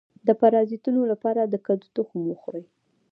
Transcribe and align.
د 0.27 0.29
پرازیتونو 0.39 1.01
لپاره 1.11 1.41
د 1.45 1.55
کدو 1.65 1.87
تخم 1.95 2.19
وخورئ 2.27 2.65